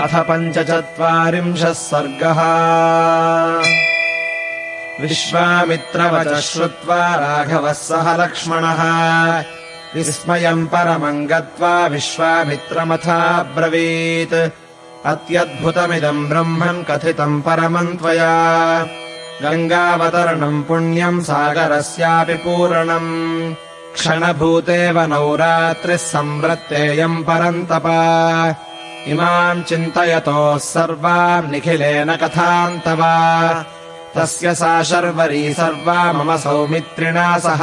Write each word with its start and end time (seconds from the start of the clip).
अथ 0.00 0.08
पञ्चचत्वारिंशः 0.08 1.72
सर्गः। 1.72 2.40
विश्वामित्रवच 5.02 6.40
श्रुत्वा 6.40 7.14
राघवः 7.14 7.72
सह 7.72 8.16
लक्ष्मणः। 8.16 9.44
विस्मयम् 9.94 10.66
परमम् 10.66 11.26
गत्वा 11.26 11.86
विश्वामित्रमथाब्रवीत्। 11.86 14.50
अत्यद्भुतमिदम् 15.06 16.28
ब्रह्मम् 16.28 16.84
कथितम् 16.84 17.42
परमम् 17.42 17.98
त्वया। 17.98 18.86
गङ्गावतरणम् 19.42 20.64
पुण्यम् 20.64 21.20
सागरस्यापि 21.20 22.34
पूरणम्। 22.34 23.54
क्षणभूतेव 23.94 25.00
नौरात्रिः 25.00 25.96
संवृत्तेयम् 25.96 27.24
परन्तप 27.24 27.82
इमाम् 29.06 29.62
चिन्तयतोः 29.62 30.58
सर्वाम् 30.58 31.50
निखिलेन 31.50 32.16
कथान्तव 32.16 33.02
तस्य 34.14 34.54
सा 34.54 34.82
शर्वरी 34.82 35.54
सर्वा 35.54 36.12
मम 36.12 36.36
सौमित्रिणा 36.36 37.38
सह। 37.38 37.60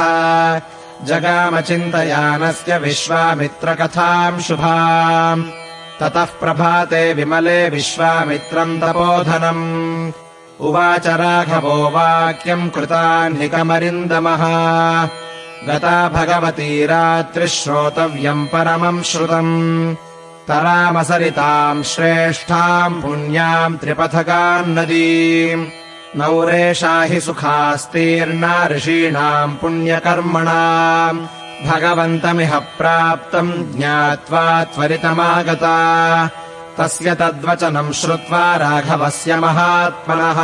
जगामचिन्तयानस्य 1.06 2.78
विश्वामित्रकथाम् 2.78 4.40
शुभाम्। 4.40 5.44
ततः 6.00 6.24
प्रभाते 6.24 7.14
विमले 7.14 7.68
विश्वामित्रम् 7.68 8.80
तपोधनम्। 8.80 10.12
उवाच 10.60 11.06
राघवो 11.06 11.90
वाक्यम् 11.90 12.70
कृतान्निकमरिन्दमः। 12.70 14.44
गता 15.68 16.08
भगवती 16.08 16.86
रात्रिः 16.86 17.46
श्रोतव्यम् 17.46 18.46
परमम् 18.46 19.02
श्रुतम् 19.02 19.96
तरामसरिताम् 20.48 21.82
श्रेष्ठाम् 21.82 23.02
पुण्याम् 23.02 23.78
त्रिपथकाम् 23.78 24.76
नदीम् 24.76 25.66
नौरेषा 26.16 27.02
हि 27.02 27.20
सुखास्तीर्णा 27.20 28.66
ऋषीणाम् 28.66 29.56
पुण्यकर्मणाम्। 29.56 31.26
भगवन्तमिह 31.66 32.58
प्राप्तम् 32.58 33.76
ज्ञात्वा 33.76 34.64
त्वरितमागता। 34.64 35.76
तस्य 36.78 37.14
तद्वचनम् 37.14 37.92
श्रुत्वा 37.92 38.56
राघवस्य 38.56 39.36
महात्मनः। 39.36 40.38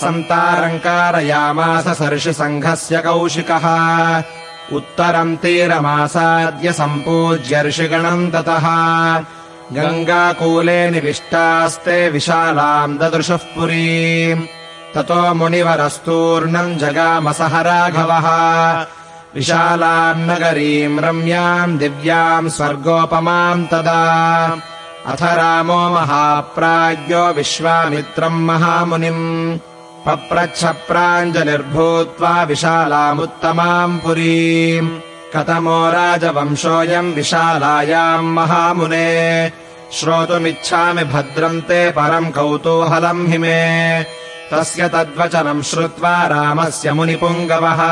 सन्तारम् 0.00 0.78
कारयामास 0.78 1.88
सर्षिसङ्घस्य 1.88 2.98
कौशिकः 2.98 3.64
उत्तरम् 4.74 5.36
तीरमासाद्य 5.36 6.72
सम्पूज्य 6.72 7.62
ऋषिगणम् 7.62 8.32
ततः। 8.32 8.66
गङ्गाकूले 9.72 10.90
निविष्टास्ते 10.90 12.10
विशालाम् 12.10 12.98
ददृशुः 12.98 13.36
पुरीम्। 13.36 14.42
ततो 14.94 15.34
मुनिवरस्तूर्णम् 15.34 16.78
जगामसह 16.78 17.60
राघवः। 17.60 18.28
विशालाम् 19.34 20.26
नगरीम् 20.26 21.00
रम्याम् 21.00 21.78
दिव्याम् 21.78 22.50
स्वर्गोपमाम् 22.50 23.66
तदा। 23.66 24.56
अथ 25.06 25.22
रामो 25.22 25.90
महाप्राज्ञो 25.90 27.32
विश्वामित्रम् 27.32 28.46
महामुनिम् 28.46 29.58
पप्रच्छप्राञ्जलिर्भूत्वा 30.06 32.42
विशालामुत्तमाम् 32.42 33.98
पुरीम्। 33.98 35.00
कथमो 35.36 35.90
राजवंशोऽयम् 35.90 37.14
विशालायाम् 37.14 38.34
महामुने। 38.34 39.52
श्रोतुमिच्छामि 39.92 41.04
भद्रम् 41.04 41.60
ते 41.60 41.90
परम् 41.90 42.32
कौतूहलम् 42.32 43.28
हि 43.28 43.38
मे 43.38 44.06
तस्य 44.52 44.88
तद्वचनम् 44.88 45.62
श्रुत्वा 45.62 46.26
रामस्य 46.26 46.92
मुनिपुङ्गवः। 46.92 47.82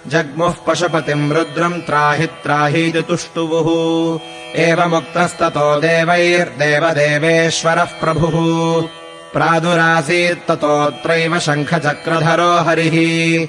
जग्मुः 0.07 0.55
पशुपतिम् 0.67 1.33
रुद्रम् 1.33 1.81
त्राहि 1.81 3.05
तुष्टुवुः। 3.09 4.21
एवमुक्तस्ततो 4.57 5.81
देवैर्देवदेवेश्वरः 5.81 7.85
प्रभुः। 7.85 8.89
प्रादुरासीत्ततोऽत्रैव 9.33 11.39
शङ्खचक्रधरो 11.39 12.65
हरिः। 12.65 13.49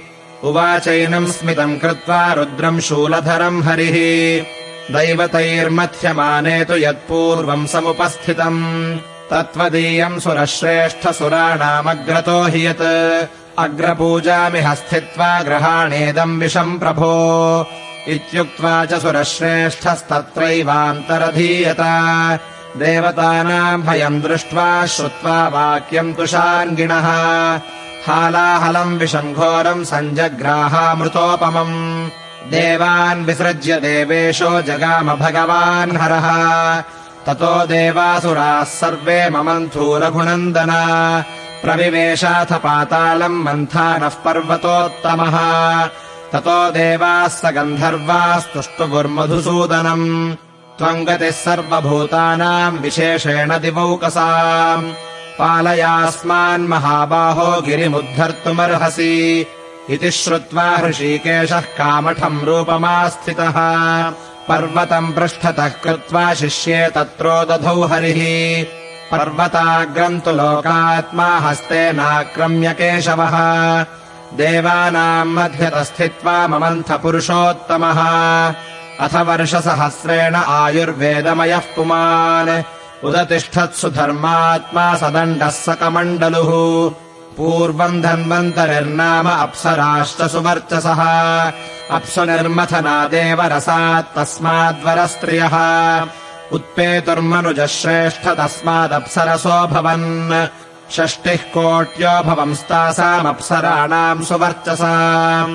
उवाचैनम् 0.50 1.28
स्मितम् 1.28 1.80
कृत्वा 1.80 2.34
रुद्रम् 2.34 2.82
शूलधरम् 2.82 3.64
हरिः 3.64 4.63
दैवतैर्मथ्यमाने 4.92 6.66
तु 6.66 6.76
यत्पूर्वम् 6.76 7.68
समुपस्थितम्। 7.68 8.98
तत्त्वदीयम् 9.32 10.20
सुरश्रेष्ठसुराणामग्रतो 10.20 12.44
हि 12.44 12.68
यत्। 12.68 13.28
अग्रपूजामि 13.60 14.60
हस्थित्वा 14.60 15.44
ग्रहाणेदम् 15.44 16.40
विषम् 16.40 16.80
प्रभो। 16.80 17.68
इत्युक्त्वा 18.08 18.86
च 18.86 19.02
सुरश्रेष्ठस्तत्रैवान्तरधीयत। 19.02 21.78
देवतानाम् 22.78 23.84
भयम् 23.84 24.22
दृष्ट्वा 24.22 24.86
श्रुत्वा 24.86 25.48
वाक्यम् 25.48 26.14
तुषार्गिणः 26.14 27.08
हालाहलम् 28.08 28.98
विषम् 28.98 29.34
घोरम् 29.34 29.86
सञ्जग्राहामृतोपमम् 29.86 32.10
देवान् 32.52 33.26
विसृज्य 33.26 33.80
देवेशो 33.80 34.62
जगाम 34.62 35.16
भगवान् 35.16 35.98
हरः। 35.98 36.82
ततो 37.26 37.66
देवासुराः 37.66 38.64
सर्वे 38.64 39.30
ममन्थूरघुनन्दना 39.30 41.26
प्रविवेशाथ 41.64 42.46
पातालम् 42.46 43.44
मन्थानः 43.44 44.10
पर्वतोत्तमः। 44.10 45.40
ततो 46.34 46.72
देवाः 46.72 47.28
स 47.28 47.42
गन्धर्वास्तुष्टुगुर्मधुसूदनम् 47.46 50.36
त्वम् 50.78 51.06
गतिः 51.06 51.32
सर्वभूतानाम् 51.32 52.78
विशेषेण 52.78 53.60
दिवौकसाम्। 53.60 54.94
पालयास्मान्महाबाहो 55.40 57.62
गिरिमुद्धर्तुमर्हसि 57.62 59.46
इति 59.90 60.12
श्रुत्वा 60.12 60.64
हृषीकेशः 60.64 61.62
कामठम् 61.62 62.44
रूपमास्थितः। 62.44 63.52
पर्वतम् 64.48 65.14
पृष्ठतः 65.14 65.70
कृत्वा 65.70 66.34
शिष्ये 66.34 66.88
तत्रो 66.88 67.44
दधौ 67.44 67.84
हरिः। 67.84 68.64
पर्वताग्रम् 69.12 70.22
तु 70.22 70.32
लोकात्मा 70.32 71.38
हस्तेनाक्रम्य 71.38 72.74
केशवः। 72.74 73.38
देवानाम् 74.34 75.36
मध्यतस्थित्वा 75.36 76.48
ममन्थपुरुषोत्तमः। 76.48 78.00
अथ 79.00 79.16
वर्षसहस्रेण 79.16 80.36
आयुर्वेदमयः 80.36 81.60
पुमान्। 81.60 82.64
उदतिष्ठत्सु 83.04 83.90
धर्मात्मा 83.90 84.96
सदण्डः 84.96 85.50
सकमण्डलुः 85.50 87.03
पूर्वम् 87.38 88.02
धन्वन्तरिर्नाम 88.02 89.30
अप्सराश्च 89.30 90.32
सुवर्चसः 90.32 91.04
अप्सु 91.92 92.24
निर्मथनादेव 92.24 93.42
रसात् 93.42 94.16
तस्माद्वरस्त्रियः। 94.16 95.56
उत्पेतुर्मनुजः 96.52 97.66
श्रेष्ठ 97.66 98.28
तस्मादप्सरसो 98.28 99.68
भवन्। 99.68 100.48
षष्टिः 100.92 101.36
कोट्यो 101.36 102.24
भवंस्तासामप्सराणाम् 102.24 104.24
सुवर्चसा। 104.24 105.48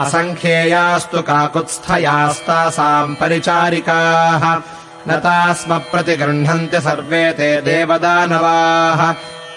असङ्ख्येयास्तु 0.00 1.22
काकुत्स्थयास्तासाम् 1.22 3.16
परिचारिकाः। 3.16 4.60
न 5.08 5.16
तास्म 5.16 5.78
प्रतिगृह्णन्ति 5.78 6.80
सर्वे 6.80 7.32
ते 7.32 7.60
देवदानवाः 7.60 9.14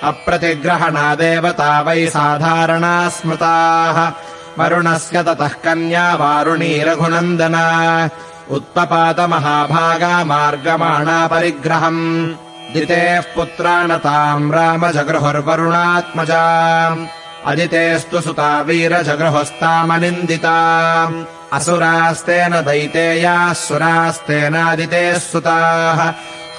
अप्रतिग्रहणादेव 0.10 1.46
वै 1.88 2.06
साधारणा 2.16 2.96
स्मृताः। 3.16 3.98
वरुणस्य 4.58 5.24
ततः 5.24 5.54
कन्या 5.64 6.06
वारुणी 6.16 6.72
रघुनन्दना 6.88 7.66
उत्पपातमहाभागा 8.56 10.14
मार्गमाणा 10.32 11.20
परिग्रहम्। 11.28 12.04
दितेः 12.74 13.22
पुत्रा 13.36 13.76
न 13.84 13.98
ताम् 14.06 14.54
राम 14.54 14.84
जगृहुर्वरुणात्मजा 14.92 16.46
अदितेस्तु 17.50 18.20
सुता 18.22 18.50
वीरजगृहुस्तामनिन्दिता 18.68 20.58
असुरास्तेन 21.54 22.54
दैतेयाः 22.68 23.54
सुरास्तेनादितेः 23.64 25.18
सुताः 25.32 26.00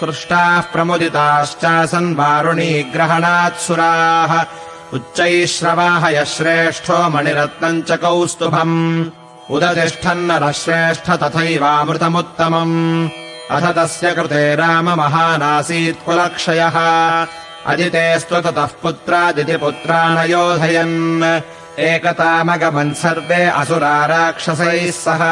हृष्टाः 0.00 0.61
प्रमुदिताश्चासन् 0.73 2.14
वारुणीग्रहणात्सुराः 2.19 4.32
उच्चैः 4.96 5.46
श्रवाह 5.55 6.02
यः 6.14 6.25
श्रेष्ठो 6.35 6.99
मणिरत्नम् 7.14 7.85
च 7.88 7.91
कौस्तुभम् 8.02 8.79
उदतिष्ठन्नरः 9.55 10.52
श्रेष्ठ 10.62 11.06
तथैवामृतमुत्तमम् 11.23 12.76
अथ 13.56 13.64
तस्य 13.76 14.12
कृते 14.17 14.44
राम 14.61 14.87
महानासीत् 15.00 16.05
कुलक्षयः 16.05 16.76
अदितेस्तु 17.73 18.38
ततः 18.46 18.70
पुत्रादितिपुत्रा 18.82 20.00
न 20.14 20.17
योधयन् 20.31 20.99
एकतामगमन् 21.88 22.99
सर्वे 23.02 23.43
असुरा 23.61 23.96
राक्षसैः 24.12 24.91
सह 25.05 25.23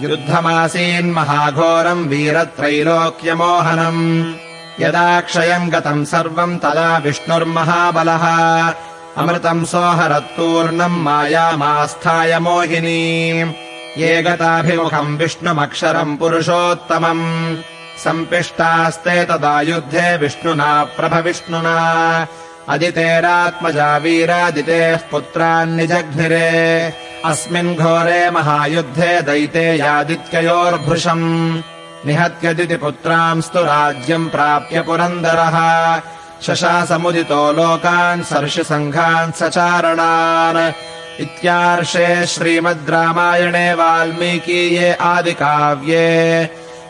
युद्धमासीन्महाघोरम् 0.00 2.08
वीरत्रैलोक्यमोहनम्। 2.08 4.34
यदा 4.80 5.20
क्षयम् 5.20 5.70
गतम् 5.70 6.04
सर्वम् 6.04 6.58
तदा 6.58 6.98
विष्णुर्महाबलः। 6.98 8.72
अमृतम् 9.16 9.64
सोहरत्तूर्णम् 9.64 11.02
मायामास्थाय 11.02 12.38
मोहिनी। 12.38 13.54
ये 13.98 14.22
गताभिमुखम् 14.22 15.18
विष्णुमक्षरम् 15.18 16.16
पुरुषोत्तमम्। 16.16 17.56
सम्पिष्टास्ते 18.04 19.24
तदा 19.24 19.60
युद्धे 19.60 20.16
विष्णुना 20.16 20.84
प्रभविष्णुना। 20.84 22.26
अदितेरात्मजा 22.68 23.96
वीरादितेः 23.96 24.96
पुत्रान्निजघ्निरे 24.96 27.07
अस्मिन् 27.24 27.76
घोरे 27.76 28.30
महायुद्धे 28.30 29.22
दैते 29.22 29.76
यादित्ययोर्भृशम्। 29.76 31.62
निहत्यदिति 32.06 32.76
पुत्रांस्तु 32.76 33.58
राज्यम् 33.58 34.28
प्राप्य 34.28 34.80
पुरन्दरः। 34.80 36.00
शशासमुदितो 36.42 37.52
लोकान् 37.52 38.22
सर्षिसङ्घान् 38.22 39.32
सचारणान्। 39.32 40.72
इत्यार्षे 41.20 42.26
श्रीमद् 42.26 42.90
रामायणे 42.90 43.74
वाल्मीकीये 43.74 44.92
आदिकाव्ये। 44.94 46.44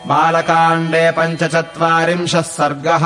बालकाण्डे 0.07 1.11
पञ्चचत्वारिंशः 1.11 2.41
सर्गः 2.41 3.05